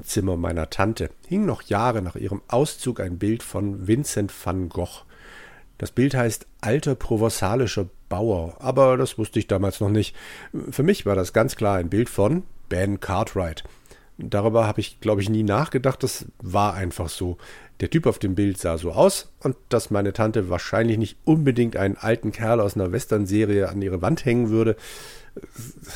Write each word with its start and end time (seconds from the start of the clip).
Wohnzimmer 0.00 0.38
meiner 0.38 0.70
Tante 0.70 1.10
hing 1.28 1.44
noch 1.44 1.60
Jahre 1.60 2.00
nach 2.00 2.16
ihrem 2.16 2.40
Auszug 2.48 3.00
ein 3.00 3.18
Bild 3.18 3.42
von 3.42 3.86
Vincent 3.86 4.32
van 4.44 4.70
Gogh. 4.70 5.04
Das 5.76 5.90
Bild 5.90 6.14
heißt 6.14 6.46
Alter 6.62 6.94
provenzalischer 6.94 7.86
Bauer, 8.08 8.56
aber 8.60 8.96
das 8.96 9.18
wusste 9.18 9.38
ich 9.38 9.46
damals 9.46 9.78
noch 9.78 9.90
nicht. 9.90 10.16
Für 10.70 10.82
mich 10.82 11.04
war 11.04 11.16
das 11.16 11.34
ganz 11.34 11.54
klar 11.54 11.76
ein 11.76 11.90
Bild 11.90 12.08
von 12.08 12.44
Ben 12.70 13.00
Cartwright. 13.00 13.62
Darüber 14.16 14.66
habe 14.66 14.80
ich, 14.80 15.00
glaube 15.00 15.20
ich, 15.20 15.28
nie 15.28 15.42
nachgedacht. 15.42 16.02
Das 16.02 16.24
war 16.40 16.72
einfach 16.72 17.10
so. 17.10 17.36
Der 17.80 17.90
Typ 17.90 18.06
auf 18.06 18.18
dem 18.18 18.34
Bild 18.34 18.56
sah 18.56 18.78
so 18.78 18.92
aus 18.92 19.30
und 19.40 19.54
dass 19.68 19.90
meine 19.90 20.14
Tante 20.14 20.48
wahrscheinlich 20.48 20.96
nicht 20.96 21.18
unbedingt 21.26 21.76
einen 21.76 21.98
alten 21.98 22.32
Kerl 22.32 22.60
aus 22.60 22.74
einer 22.74 22.90
Western-Serie 22.90 23.68
an 23.68 23.82
ihre 23.82 24.00
Wand 24.00 24.24
hängen 24.24 24.48
würde, 24.48 24.76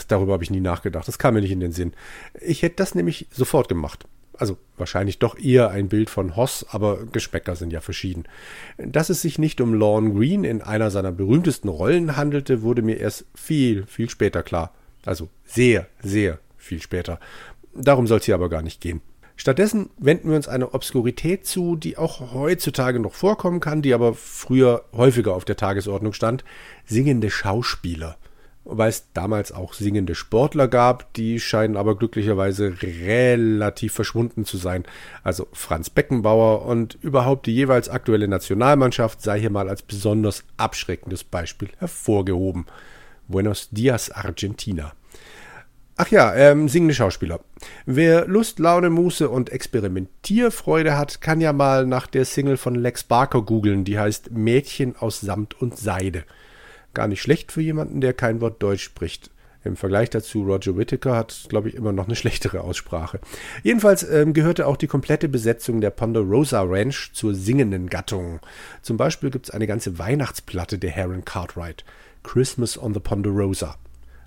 darüber 0.08 0.34
habe 0.34 0.44
ich 0.44 0.50
nie 0.50 0.60
nachgedacht. 0.60 1.08
Das 1.08 1.18
kam 1.18 1.34
mir 1.34 1.40
nicht 1.40 1.50
in 1.50 1.60
den 1.60 1.72
Sinn. 1.72 1.92
Ich 2.40 2.62
hätte 2.62 2.76
das 2.76 2.94
nämlich 2.94 3.26
sofort 3.30 3.68
gemacht. 3.68 4.06
Also 4.36 4.58
wahrscheinlich 4.76 5.20
doch 5.20 5.38
eher 5.38 5.70
ein 5.70 5.88
Bild 5.88 6.10
von 6.10 6.34
Hoss, 6.34 6.66
aber 6.68 7.06
Geschmäcker 7.06 7.54
sind 7.54 7.72
ja 7.72 7.80
verschieden. 7.80 8.24
Dass 8.78 9.08
es 9.08 9.22
sich 9.22 9.38
nicht 9.38 9.60
um 9.60 9.74
Lorne 9.74 10.12
Green 10.12 10.42
in 10.42 10.60
einer 10.60 10.90
seiner 10.90 11.12
berühmtesten 11.12 11.68
Rollen 11.68 12.16
handelte, 12.16 12.62
wurde 12.62 12.82
mir 12.82 12.98
erst 12.98 13.26
viel, 13.34 13.86
viel 13.86 14.10
später 14.10 14.42
klar. 14.42 14.74
Also 15.04 15.28
sehr, 15.44 15.86
sehr 16.02 16.38
viel 16.56 16.82
später. 16.82 17.20
Darum 17.74 18.06
soll 18.06 18.18
es 18.18 18.24
hier 18.24 18.34
aber 18.34 18.48
gar 18.48 18.62
nicht 18.62 18.80
gehen. 18.80 19.02
Stattdessen 19.36 19.90
wenden 19.98 20.28
wir 20.28 20.36
uns 20.36 20.48
einer 20.48 20.74
Obskurität 20.74 21.44
zu, 21.44 21.76
die 21.76 21.98
auch 21.98 22.32
heutzutage 22.32 23.00
noch 23.00 23.14
vorkommen 23.14 23.60
kann, 23.60 23.82
die 23.82 23.92
aber 23.92 24.14
früher 24.14 24.84
häufiger 24.92 25.34
auf 25.34 25.44
der 25.44 25.56
Tagesordnung 25.56 26.12
stand, 26.12 26.44
singende 26.86 27.30
Schauspieler 27.30 28.16
wobei 28.64 28.88
es 28.88 29.12
damals 29.12 29.52
auch 29.52 29.74
singende 29.74 30.14
Sportler 30.14 30.68
gab, 30.68 31.12
die 31.14 31.38
scheinen 31.38 31.76
aber 31.76 31.96
glücklicherweise 31.96 32.74
relativ 32.82 33.92
verschwunden 33.92 34.44
zu 34.44 34.56
sein. 34.56 34.84
Also 35.22 35.46
Franz 35.52 35.90
Beckenbauer 35.90 36.64
und 36.66 36.98
überhaupt 37.02 37.46
die 37.46 37.54
jeweils 37.54 37.88
aktuelle 37.88 38.28
Nationalmannschaft 38.28 39.22
sei 39.22 39.40
hier 39.40 39.50
mal 39.50 39.68
als 39.68 39.82
besonders 39.82 40.44
abschreckendes 40.56 41.24
Beispiel 41.24 41.68
hervorgehoben. 41.78 42.66
Buenos 43.28 43.70
Dias, 43.70 44.10
Argentina. 44.10 44.92
Ach 45.96 46.08
ja, 46.08 46.34
ähm, 46.34 46.68
singende 46.68 46.94
Schauspieler. 46.94 47.40
Wer 47.86 48.26
Lust, 48.26 48.58
Laune, 48.58 48.90
Muße 48.90 49.28
und 49.28 49.50
Experimentierfreude 49.50 50.98
hat, 50.98 51.20
kann 51.20 51.40
ja 51.40 51.52
mal 51.52 51.86
nach 51.86 52.08
der 52.08 52.24
Single 52.24 52.56
von 52.56 52.74
Lex 52.74 53.04
Barker 53.04 53.42
googeln, 53.42 53.84
die 53.84 53.98
heißt 53.98 54.32
Mädchen 54.32 54.96
aus 54.96 55.20
Samt 55.20 55.60
und 55.60 55.78
Seide. 55.78 56.24
Gar 56.94 57.08
nicht 57.08 57.20
schlecht 57.20 57.52
für 57.52 57.60
jemanden, 57.60 58.00
der 58.00 58.12
kein 58.12 58.40
Wort 58.40 58.62
Deutsch 58.62 58.84
spricht. 58.84 59.30
Im 59.64 59.76
Vergleich 59.76 60.10
dazu, 60.10 60.42
Roger 60.42 60.76
Whittaker 60.76 61.16
hat, 61.16 61.46
glaube 61.48 61.68
ich, 61.68 61.74
immer 61.74 61.92
noch 61.92 62.06
eine 62.06 62.16
schlechtere 62.16 62.60
Aussprache. 62.60 63.18
Jedenfalls 63.62 64.08
ähm, 64.08 64.34
gehörte 64.34 64.66
auch 64.66 64.76
die 64.76 64.86
komplette 64.86 65.28
Besetzung 65.28 65.80
der 65.80 65.90
Ponderosa 65.90 66.62
Ranch 66.62 67.12
zur 67.14 67.34
singenden 67.34 67.88
Gattung. 67.88 68.40
Zum 68.82 68.96
Beispiel 68.96 69.30
gibt 69.30 69.46
es 69.46 69.54
eine 69.54 69.66
ganze 69.66 69.98
Weihnachtsplatte 69.98 70.78
der 70.78 70.90
Heron 70.90 71.24
Cartwright. 71.24 71.84
Christmas 72.22 72.80
on 72.80 72.94
the 72.94 73.00
Ponderosa. 73.00 73.76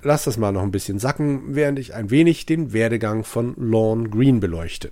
Lass 0.04 0.24
das 0.24 0.38
mal 0.38 0.52
noch 0.52 0.64
ein 0.64 0.72
bisschen 0.72 1.00
sacken, 1.00 1.56
während 1.56 1.80
ich 1.80 1.94
ein 1.94 2.10
wenig 2.10 2.46
den 2.46 2.74
Werdegang 2.74 3.24
von 3.24 3.56
Lorne 3.58 4.10
Green 4.10 4.40
beleuchte. 4.40 4.92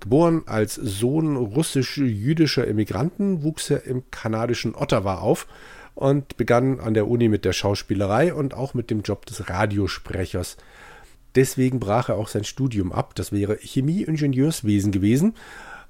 Geboren 0.00 0.42
als 0.46 0.74
Sohn 0.74 1.36
russisch-jüdischer 1.36 2.66
Immigranten 2.66 3.42
wuchs 3.42 3.68
er 3.70 3.84
im 3.84 4.04
kanadischen 4.10 4.74
Ottawa 4.74 5.16
auf 5.16 5.46
und 5.98 6.36
begann 6.36 6.78
an 6.78 6.94
der 6.94 7.08
Uni 7.08 7.28
mit 7.28 7.44
der 7.44 7.52
Schauspielerei 7.52 8.32
und 8.32 8.54
auch 8.54 8.72
mit 8.72 8.88
dem 8.88 9.02
Job 9.02 9.26
des 9.26 9.48
Radiosprechers. 9.48 10.56
Deswegen 11.34 11.80
brach 11.80 12.08
er 12.08 12.14
auch 12.14 12.28
sein 12.28 12.44
Studium 12.44 12.92
ab. 12.92 13.16
Das 13.16 13.32
wäre 13.32 13.56
Chemie-Ingenieurswesen 13.56 14.92
gewesen. 14.92 15.34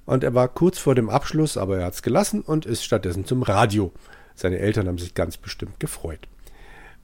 Und 0.07 0.25
er 0.25 0.35
war 0.35 0.49
kurz 0.49 0.79
vor 0.79 0.95
dem 0.95 1.11
Abschluss, 1.11 1.59
aber 1.59 1.81
er 1.81 1.85
hat 1.85 1.93
es 1.93 2.03
gelassen 2.03 2.41
und 2.41 2.65
ist 2.65 2.85
stattdessen 2.85 3.27
zum 3.27 3.43
Radio. 3.43 3.93
Seine 4.35 4.59
Eltern 4.61 4.89
haben 4.89 4.97
sich 4.97 5.13
ganz 5.13 5.37
bestimmt 5.37 5.79
gefreut. 5.79 6.27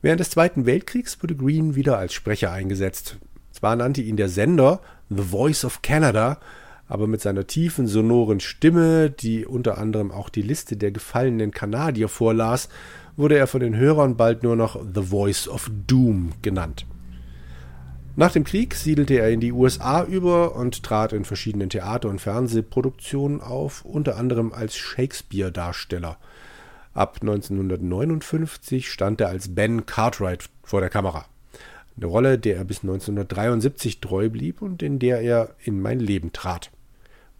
Während 0.00 0.20
des 0.20 0.30
Zweiten 0.30 0.64
Weltkriegs 0.64 1.22
wurde 1.22 1.36
Green 1.36 1.74
wieder 1.74 1.98
als 1.98 2.14
Sprecher 2.14 2.52
eingesetzt. 2.52 3.18
Zwar 3.52 3.76
nannte 3.76 4.00
ihn 4.00 4.16
der 4.16 4.30
Sender 4.30 4.80
The 5.10 5.24
Voice 5.24 5.66
of 5.66 5.82
Canada, 5.82 6.40
aber 6.88 7.06
mit 7.06 7.20
seiner 7.20 7.46
tiefen, 7.46 7.86
sonoren 7.86 8.40
Stimme, 8.40 9.10
die 9.10 9.46
unter 9.46 9.78
anderem 9.78 10.10
auch 10.10 10.28
die 10.28 10.42
Liste 10.42 10.76
der 10.76 10.90
gefallenen 10.90 11.50
Kanadier 11.50 12.08
vorlas, 12.08 12.68
wurde 13.16 13.38
er 13.38 13.46
von 13.46 13.60
den 13.60 13.76
Hörern 13.76 14.16
bald 14.16 14.42
nur 14.42 14.56
noch 14.56 14.80
The 14.94 15.02
Voice 15.02 15.48
of 15.48 15.70
Doom 15.86 16.32
genannt. 16.42 16.86
Nach 18.16 18.30
dem 18.30 18.44
Krieg 18.44 18.74
siedelte 18.74 19.14
er 19.14 19.30
in 19.30 19.40
die 19.40 19.50
USA 19.50 20.04
über 20.04 20.54
und 20.54 20.84
trat 20.84 21.12
in 21.12 21.24
verschiedenen 21.24 21.68
Theater- 21.68 22.08
und 22.08 22.20
Fernsehproduktionen 22.20 23.40
auf, 23.40 23.84
unter 23.84 24.16
anderem 24.16 24.52
als 24.52 24.76
Shakespeare-Darsteller. 24.76 26.16
Ab 26.92 27.18
1959 27.22 28.88
stand 28.88 29.20
er 29.20 29.30
als 29.30 29.52
Ben 29.52 29.84
Cartwright 29.84 30.48
vor 30.62 30.80
der 30.80 30.90
Kamera. 30.90 31.24
Eine 31.96 32.06
Rolle, 32.06 32.38
der 32.38 32.56
er 32.56 32.64
bis 32.64 32.82
1973 32.82 34.00
treu 34.00 34.28
blieb 34.28 34.62
und 34.62 34.80
in 34.82 35.00
der 35.00 35.20
er 35.20 35.50
in 35.64 35.80
mein 35.80 35.98
Leben 35.98 36.32
trat. 36.32 36.70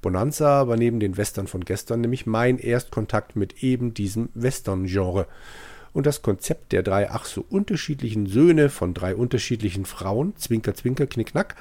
Bonanza 0.05 0.69
war 0.69 0.77
neben 0.77 1.01
den 1.01 1.17
Western 1.17 1.47
von 1.47 1.65
gestern 1.65 2.03
nämlich 2.03 2.27
mein 2.27 2.59
Erstkontakt 2.59 3.37
mit 3.37 3.63
eben 3.63 3.95
diesem 3.95 4.29
Western-Genre. 4.35 5.27
Und 5.95 6.05
das 6.05 6.21
Konzept 6.21 6.73
der 6.73 6.83
drei 6.83 7.11
ach 7.11 7.25
so 7.25 7.43
unterschiedlichen 7.49 8.27
Söhne 8.27 8.69
von 8.69 8.93
drei 8.93 9.17
unterschiedlichen 9.17 9.87
Frauen, 9.87 10.37
Zwinker, 10.37 10.75
Zwinker, 10.75 11.07
Knickknack, 11.07 11.57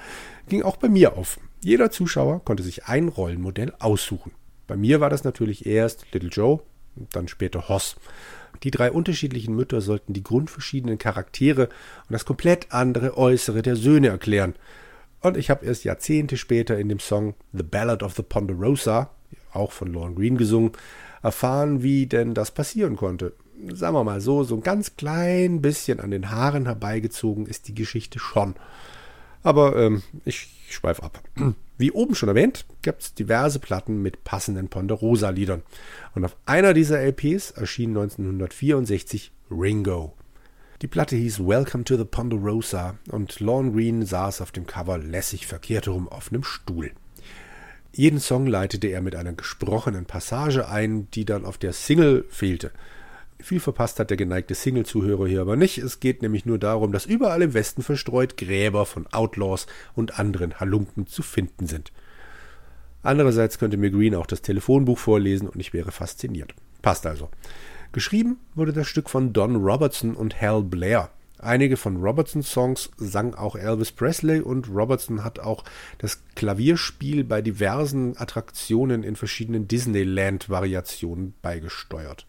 ging 0.49 0.61
auch 0.61 0.75
bei 0.75 0.89
mir 0.89 1.17
auf. 1.17 1.39
Jeder 1.61 1.89
Zuschauer 1.89 2.43
konnte 2.43 2.63
sich 2.63 2.83
ein 2.83 3.07
Rollenmodell 3.07 3.71
aussuchen. 3.79 4.33
Bei 4.67 4.75
mir 4.75 4.99
war 4.99 5.09
das 5.09 5.23
natürlich 5.23 5.65
erst 5.65 6.05
Little 6.11 6.29
Joe 6.29 6.59
dann 7.13 7.29
später 7.29 7.69
Hoss. 7.69 7.95
Die 8.63 8.71
drei 8.71 8.91
unterschiedlichen 8.91 9.55
Mütter 9.55 9.79
sollten 9.79 10.11
die 10.11 10.23
grundverschiedenen 10.23 10.97
Charaktere 10.97 11.67
und 11.67 12.11
das 12.11 12.25
komplett 12.25 12.73
andere 12.73 13.17
Äußere 13.17 13.61
der 13.61 13.77
Söhne 13.77 14.09
erklären. 14.09 14.53
Und 15.23 15.37
ich 15.37 15.49
habe 15.49 15.65
erst 15.65 15.85
Jahrzehnte 15.85 16.35
später 16.35 16.77
in 16.77 16.89
dem 16.89 16.99
Song 16.99 17.33
The 17.53 17.63
Ballad 17.63 18.03
of 18.03 18.13
the 18.15 18.23
Ponderosa, 18.23 19.09
auch 19.53 19.71
von 19.71 19.91
Lorne 19.91 20.15
Green 20.15 20.37
gesungen, 20.37 20.73
erfahren, 21.21 21.81
wie 21.81 22.05
denn 22.05 22.33
das 22.33 22.51
passieren 22.51 22.97
konnte. 22.97 23.33
Sagen 23.73 23.95
wir 23.95 24.03
mal 24.03 24.19
so, 24.19 24.43
so 24.43 24.55
ein 24.55 24.63
ganz 24.63 24.97
klein 24.97 25.61
bisschen 25.61 26.01
an 26.01 26.11
den 26.11 26.29
Haaren 26.29 26.65
herbeigezogen 26.65 27.45
ist 27.45 27.69
die 27.69 27.73
Geschichte 27.73 28.19
schon. 28.19 28.55
Aber 29.43 29.77
ähm, 29.77 30.03
ich 30.25 30.49
schweife 30.69 31.03
ab. 31.03 31.21
Wie 31.77 31.91
oben 31.91 32.15
schon 32.15 32.29
erwähnt, 32.29 32.65
gibt 32.81 33.01
es 33.01 33.13
diverse 33.13 33.59
Platten 33.59 34.01
mit 34.01 34.23
passenden 34.23 34.67
Ponderosa-Liedern. 34.67 35.63
Und 36.15 36.25
auf 36.25 36.35
einer 36.45 36.73
dieser 36.73 36.99
LPs 36.99 37.51
erschien 37.51 37.91
1964 37.91 39.31
Ringo. 39.49 40.13
Die 40.83 40.89
Platte 40.89 41.15
hieß 41.15 41.39
Welcome 41.39 41.85
to 41.85 41.95
the 41.95 42.03
Ponderosa 42.03 42.95
und 43.09 43.39
Lorne 43.39 43.71
Green 43.71 44.05
saß 44.05 44.41
auf 44.41 44.51
dem 44.51 44.67
Cover 44.67 44.97
lässig 44.97 45.47
verkehrt 45.47 45.85
herum 45.85 46.09
auf 46.09 46.29
einem 46.29 46.43
Stuhl. 46.43 46.91
Jeden 47.93 48.19
Song 48.19 48.47
leitete 48.47 48.87
er 48.87 49.01
mit 49.01 49.15
einer 49.15 49.31
gesprochenen 49.31 50.03
Passage 50.03 50.67
ein, 50.67 51.09
die 51.11 51.23
dann 51.23 51.45
auf 51.45 51.57
der 51.57 51.71
Single 51.71 52.25
fehlte. 52.27 52.71
Viel 53.39 53.61
verpasst 53.61 53.97
hat 53.97 54.09
der 54.09 54.17
geneigte 54.17 54.55
Single-Zuhörer 54.55 55.25
hier 55.25 55.39
aber 55.39 55.55
nicht. 55.55 55.77
Es 55.77 56.01
geht 56.01 56.21
nämlich 56.21 56.45
nur 56.45 56.59
darum, 56.59 56.91
dass 56.91 57.05
überall 57.05 57.41
im 57.43 57.53
Westen 57.53 57.81
verstreut 57.81 58.35
Gräber 58.35 58.85
von 58.85 59.07
Outlaws 59.07 59.67
und 59.95 60.19
anderen 60.19 60.59
Halunken 60.59 61.07
zu 61.07 61.21
finden 61.21 61.65
sind. 61.65 61.93
Andererseits 63.03 63.57
könnte 63.57 63.77
mir 63.77 63.89
Green 63.89 64.15
auch 64.15 64.27
das 64.27 64.41
Telefonbuch 64.41 64.99
vorlesen 64.99 65.47
und 65.47 65.61
ich 65.61 65.71
wäre 65.71 65.93
fasziniert. 65.93 66.53
Passt 66.81 67.05
also. 67.05 67.29
Geschrieben 67.93 68.39
wurde 68.55 68.73
das 68.73 68.87
Stück 68.87 69.07
von 69.07 69.33
Don 69.33 69.55
Robertson 69.55 70.15
und 70.15 70.41
Hal 70.41 70.63
Blair. 70.63 71.11
Einige 71.37 71.77
von 71.77 71.97
Robertsons 71.97 72.49
Songs 72.49 72.89
sang 72.97 73.35
auch 73.35 73.55
Elvis 73.55 73.91
Presley 73.91 74.41
und 74.41 74.67
Robertson 74.67 75.23
hat 75.23 75.39
auch 75.39 75.63
das 75.99 76.23
Klavierspiel 76.35 77.23
bei 77.23 77.43
diversen 77.43 78.17
Attraktionen 78.17 79.03
in 79.03 79.15
verschiedenen 79.15 79.67
Disneyland-Variationen 79.67 81.35
beigesteuert. 81.43 82.25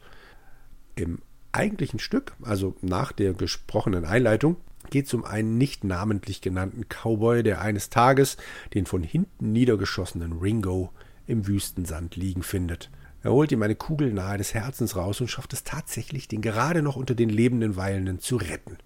Im 0.97 1.21
eigentlichen 1.53 1.99
Stück, 1.99 2.35
also 2.43 2.77
nach 2.83 3.13
der 3.13 3.33
gesprochenen 3.33 4.05
Einleitung, 4.05 4.57
geht 4.91 5.07
es 5.07 5.15
um 5.15 5.25
einen 5.25 5.57
nicht 5.57 5.83
namentlich 5.83 6.43
genannten 6.43 6.91
Cowboy, 6.91 7.43
der 7.43 7.63
eines 7.63 7.89
Tages 7.89 8.37
den 8.75 8.85
von 8.85 9.03
hinten 9.03 9.53
niedergeschossenen 9.53 10.35
Ringo 10.41 10.93
im 11.27 11.47
Wüstensand 11.47 12.17
liegen 12.17 12.43
findet. 12.43 12.91
Er 13.25 13.33
holt 13.33 13.51
ihm 13.53 13.63
eine 13.63 13.75
Kugel 13.75 14.13
nahe 14.13 14.37
des 14.37 14.53
Herzens 14.53 14.97
raus 14.97 15.19
und 15.23 15.29
schafft 15.29 15.55
es 15.55 15.65
tatsächlich, 15.65 16.29
den 16.29 16.43
gerade 16.43 16.83
noch 16.83 16.95
unter 16.95 17.15
den 17.15 17.31
lebenden 17.31 17.75
Weilenden 17.75 18.21
zu 18.21 18.37
retten. 18.37 18.77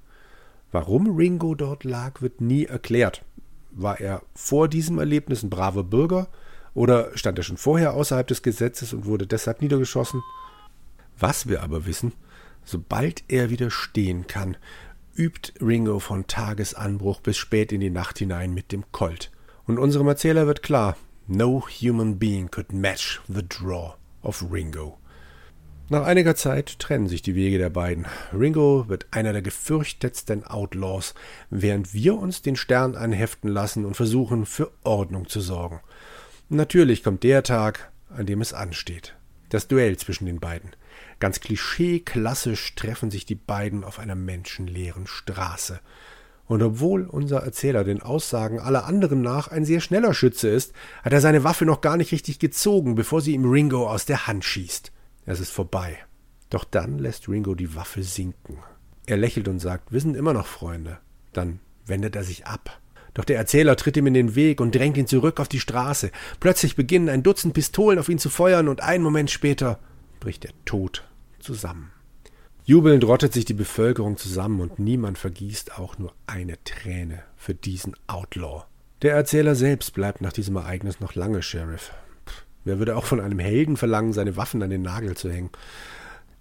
Warum 0.71 1.17
Ringo 1.17 1.57
dort 1.57 1.83
lag, 1.83 2.23
wird 2.23 2.41
nie 2.41 2.65
erklärt. 2.65 3.25
War 3.73 3.99
er 3.99 4.23
vor 4.37 4.69
diesem 4.69 5.01
Erlebnis 5.01 5.43
ein 5.43 5.51
braver 5.51 5.83
Bürger 5.83 6.29
oder 6.73 7.11
stand 7.19 7.37
er 7.39 7.43
schon 7.43 7.57
vorher 7.57 7.95
außerhalb 7.95 8.29
des 8.29 8.43
Gesetzes 8.43 8.93
und 8.93 9.07
wurde 9.07 9.27
deshalb 9.27 9.61
niedergeschossen? 9.61 10.23
Was 11.19 11.49
wir 11.49 11.65
aber 11.65 11.85
wissen, 11.85 12.13
sobald 12.65 13.25
er 13.27 13.51
wieder 13.51 13.73
stehen 13.73 14.29
kann, 14.29 14.57
übt 15.17 15.55
Ringo 15.61 15.99
von 15.99 16.29
Tagesanbruch 16.29 17.21
bis 17.21 17.37
spät 17.37 17.73
in 17.73 17.81
die 17.81 17.91
Nacht 17.91 18.19
hinein 18.19 18.55
mit 18.55 18.71
dem 18.71 18.85
Colt. 18.93 19.33
Und 19.67 19.81
unserem 19.81 20.07
Erzähler 20.07 20.47
wird 20.47 20.63
klar, 20.63 20.97
no 21.27 21.65
human 21.83 22.21
being 22.21 22.49
could 22.49 22.73
match 22.73 23.21
the 23.27 23.43
draw 23.43 23.95
of 24.23 24.45
Ringo. 24.51 24.99
Nach 25.91 26.05
einiger 26.05 26.37
Zeit 26.37 26.79
trennen 26.79 27.09
sich 27.09 27.23
die 27.23 27.35
Wege 27.35 27.57
der 27.57 27.71
beiden. 27.71 28.07
Ringo 28.33 28.89
wird 28.89 29.07
einer 29.11 29.33
der 29.33 29.41
gefürchtetsten 29.41 30.45
Outlaws, 30.45 31.15
während 31.49 31.95
wir 31.95 32.19
uns 32.19 32.43
den 32.43 32.57
Stern 32.57 32.95
anheften 32.95 33.49
lassen 33.49 33.87
und 33.87 33.95
versuchen, 33.95 34.45
für 34.45 34.71
Ordnung 34.85 35.29
zu 35.29 35.41
sorgen. 35.41 35.81
Natürlich 36.51 37.03
kommt 37.03 37.23
der 37.23 37.43
Tag, 37.43 37.91
an 38.11 38.27
dem 38.27 38.43
es 38.43 38.53
ansteht. 38.53 39.17
Das 39.49 39.67
Duell 39.67 39.97
zwischen 39.97 40.27
den 40.27 40.41
beiden. 40.41 40.73
Ganz 41.21 41.41
klischee-klassisch 41.41 42.75
treffen 42.75 43.11
sich 43.11 43.25
die 43.25 43.35
beiden 43.35 43.83
auf 43.83 43.99
einer 43.99 44.15
menschenleeren 44.15 45.07
Straße. 45.07 45.81
Und 46.49 46.63
obwohl 46.63 47.03
unser 47.05 47.43
Erzähler 47.43 47.85
den 47.85 48.03
Aussagen 48.03 48.59
aller 48.59 48.87
anderen 48.87 49.21
nach 49.21 49.49
ein 49.49 49.67
sehr 49.67 49.81
schneller 49.81 50.15
Schütze 50.15 50.49
ist, 50.49 50.73
hat 51.03 51.13
er 51.13 51.21
seine 51.21 51.45
Waffe 51.45 51.67
noch 51.67 51.83
gar 51.83 51.99
nicht 51.99 52.11
richtig 52.11 52.39
gezogen, 52.39 52.95
bevor 52.95 53.21
sie 53.21 53.35
ihm 53.35 53.49
Ringo 53.49 53.89
aus 53.89 54.07
der 54.07 54.27
Hand 54.27 54.45
schießt. 54.45 54.91
Es 55.27 55.41
ist 55.41 55.51
vorbei. 55.51 55.99
Doch 56.49 56.65
dann 56.65 56.99
lässt 56.99 57.29
Ringo 57.29 57.55
die 57.55 57.77
Waffe 57.77 58.03
sinken. 58.03 58.59
Er 59.05 59.19
lächelt 59.19 59.47
und 59.47 59.59
sagt, 59.59 59.93
wir 59.93 60.01
sind 60.01 60.17
immer 60.17 60.33
noch 60.33 60.47
Freunde. 60.47 60.99
Dann 61.35 61.61
wendet 61.85 62.17
er 62.17 62.25
sich 62.25 62.47
ab. 62.47 62.81
Doch 63.13 63.25
der 63.25 63.37
Erzähler 63.37 63.77
tritt 63.77 63.99
ihm 63.99 64.07
in 64.07 64.15
den 64.15 64.35
Weg 64.35 64.61
und 64.61 64.75
drängt 64.75 64.97
ihn 64.97 65.07
zurück 65.07 65.41
auf 65.41 65.49
die 65.49 65.61
Straße. 65.61 66.11
Plötzlich 66.41 66.77
beginnen 66.77 67.11
ein 67.11 67.23
Dutzend 67.23 67.53
Pistolen 67.53 67.99
auf 67.99 68.09
ihn 68.09 68.19
zu 68.19 68.31
feuern 68.31 68.69
und 68.69 68.81
einen 68.81 69.05
Moment 69.05 69.31
später 69.31 69.79
bricht 70.19 70.47
er 70.47 70.53
tot 70.65 71.05
zusammen. 71.41 71.91
Jubelnd 72.69 73.03
rottet 73.05 73.33
sich 73.33 73.47
die 73.47 73.55
Bevölkerung 73.55 74.19
zusammen 74.19 74.61
und 74.61 74.79
niemand 74.79 75.17
vergießt 75.17 75.79
auch 75.79 75.97
nur 75.97 76.13
eine 76.27 76.63
Träne 76.65 77.23
für 77.35 77.55
diesen 77.55 77.97
Outlaw. 78.09 78.65
Der 79.01 79.15
Erzähler 79.15 79.55
selbst 79.55 79.95
bleibt 79.95 80.21
nach 80.21 80.35
diesem 80.35 80.57
Ereignis 80.57 81.01
noch 81.01 81.15
lange 81.15 81.41
Sheriff. 81.41 81.93
Wer 82.65 82.79
würde 82.79 82.95
auch 82.95 83.07
von 83.07 83.21
einem 83.21 83.39
Helden 83.39 83.79
verlangen, 83.79 84.13
seine 84.13 84.37
Waffen 84.37 84.63
an 84.63 84.69
den 84.69 84.83
Nagel 84.83 85.17
zu 85.17 85.31
hängen? 85.31 85.49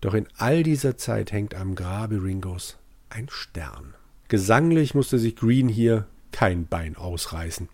Doch 0.02 0.14
in 0.14 0.28
all 0.36 0.64
dieser 0.64 0.98
Zeit 0.98 1.32
hängt 1.32 1.56
am 1.56 1.76
Grabe 1.76 2.22
Ringos 2.22 2.78
ein 3.10 3.28
Stern. 3.30 3.94
Gesanglich 4.28 4.96
musste 4.96 5.20
sich 5.20 5.38
Green 5.38 5.70
hier 5.70 6.08
kein 6.34 6.68
Bein 6.68 6.98
ausreißen. 6.98 7.70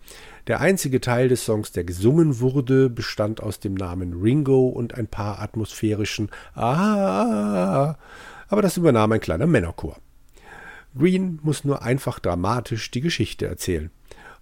Der 0.46 0.60
einzige 0.60 1.00
Teil 1.00 1.28
des 1.28 1.44
Songs, 1.44 1.72
der 1.72 1.82
gesungen 1.82 2.38
wurde, 2.38 2.88
bestand 2.88 3.42
aus 3.42 3.58
dem 3.58 3.74
Namen 3.74 4.12
Ringo 4.22 4.68
und 4.68 4.94
ein 4.94 5.08
paar 5.08 5.40
atmosphärischen 5.40 6.30
Ah, 6.54 7.96
aber 8.54 8.62
das 8.62 8.76
übernahm 8.76 9.10
ein 9.10 9.18
kleiner 9.18 9.48
Männerchor. 9.48 9.96
Green 10.96 11.40
muss 11.42 11.64
nur 11.64 11.82
einfach 11.82 12.20
dramatisch 12.20 12.88
die 12.92 13.00
Geschichte 13.00 13.46
erzählen. 13.48 13.90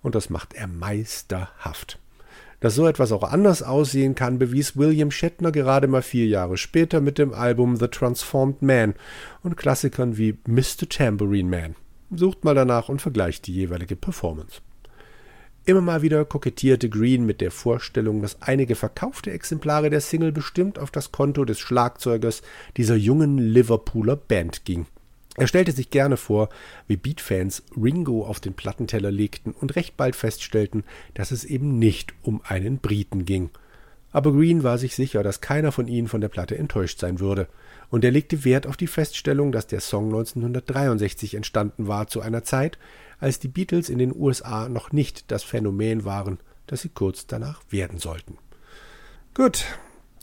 Und 0.03 0.15
das 0.15 0.29
macht 0.29 0.53
er 0.53 0.67
meisterhaft. 0.67 1.99
Dass 2.61 2.75
so 2.75 2.87
etwas 2.87 3.11
auch 3.11 3.23
anders 3.23 3.63
aussehen 3.63 4.15
kann, 4.15 4.39
bewies 4.39 4.77
William 4.77 5.11
Shatner 5.11 5.51
gerade 5.51 5.87
mal 5.87 6.03
vier 6.03 6.27
Jahre 6.27 6.59
später 6.59 7.01
mit 7.01 7.17
dem 7.17 7.33
Album 7.33 7.77
The 7.77 7.89
Transformed 7.89 8.61
Man 8.61 8.97
und 9.43 9.57
Klassikern 9.57 10.19
wie 10.19 10.37
Mr. 10.47 10.87
Tambourine 10.91 11.49
Man. 11.49 11.77
Sucht 12.15 12.45
mal 12.45 12.55
danach 12.55 12.91
und 12.91 13.01
vergleicht 13.01 13.47
die 13.47 13.55
jeweilige 13.55 13.97
Performance. 13.97 14.61
Immer 15.65 15.81
mal 15.81 16.03
wieder 16.03 16.25
kokettierte 16.25 16.89
Green 16.89 17.25
mit 17.25 17.41
der 17.41 17.53
Vorstellung, 17.53 18.21
dass 18.21 18.43
einige 18.43 18.75
verkaufte 18.75 19.31
Exemplare 19.31 19.91
der 19.91 20.01
Single 20.01 20.33
bestimmt 20.33 20.77
auf 20.77 20.91
das 20.91 21.13
Konto 21.13 21.45
des 21.45 21.61
Schlagzeugers 21.61 22.43
dieser 22.77 22.97
jungen 22.97 23.39
Liverpooler 23.39 24.17
Band 24.17 24.65
ging. 24.65 24.87
Er 25.37 25.47
stellte 25.47 25.71
sich 25.71 25.91
gerne 25.91 26.17
vor, 26.17 26.49
wie 26.89 26.97
Beatfans 26.97 27.63
Ringo 27.81 28.27
auf 28.27 28.41
den 28.41 28.55
Plattenteller 28.55 29.13
legten 29.13 29.53
und 29.53 29.77
recht 29.77 29.97
bald 29.97 30.17
feststellten, 30.17 30.83
dass 31.15 31.31
es 31.31 31.45
eben 31.45 31.79
nicht 31.79 32.13
um 32.23 32.43
einen 32.45 32.79
Briten 32.79 33.25
ging. 33.25 33.51
Aber 34.13 34.33
Green 34.33 34.63
war 34.63 34.79
sich 34.79 34.95
sicher, 34.95 35.23
dass 35.23 35.41
keiner 35.41 35.73
von 35.73 35.89
ihnen 35.89 36.07
von 36.07 36.21
der 36.21 36.29
Platte 36.29 36.57
enttäuscht 36.57 37.01
sein 37.01 37.19
würde, 37.19 37.49
und 37.91 38.05
er 38.05 38.11
legte 38.11 38.45
Wert 38.45 38.67
auf 38.67 38.77
die 38.77 38.87
Feststellung, 38.87 39.53
dass 39.53 39.67
der 39.67 39.81
Song 39.81 40.07
1963 40.07 41.35
entstanden 41.35 41.89
war, 41.89 42.07
zu 42.07 42.21
einer 42.21 42.43
Zeit, 42.43 42.79
als 43.19 43.39
die 43.39 43.49
Beatles 43.49 43.89
in 43.89 43.99
den 43.99 44.15
USA 44.15 44.69
noch 44.69 44.93
nicht 44.93 45.31
das 45.31 45.43
Phänomen 45.43 46.05
waren, 46.05 46.39
das 46.67 46.83
sie 46.83 46.89
kurz 46.89 47.27
danach 47.27 47.61
werden 47.71 47.99
sollten. 47.99 48.39
Gut, 49.35 49.65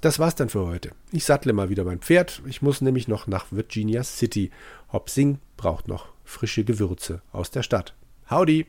das 0.02 0.18
war's 0.18 0.36
dann 0.36 0.50
für 0.50 0.66
heute. 0.66 0.92
Ich 1.12 1.26
sattle 1.26 1.54
mal 1.54 1.70
wieder 1.70 1.84
mein 1.84 2.00
Pferd. 2.00 2.42
Ich 2.46 2.62
muss 2.62 2.82
nämlich 2.82 3.08
noch 3.08 3.28
nach 3.28 3.48
Virginia 3.52 4.04
City. 4.04 4.52
Hop 4.94 5.10
Sing 5.10 5.40
braucht 5.58 5.88
noch 5.88 6.08
frische 6.24 6.64
Gewürze 6.64 7.22
aus 7.32 7.52
der 7.52 7.64
Stadt. 7.64 7.96
Howdy! 8.30 8.66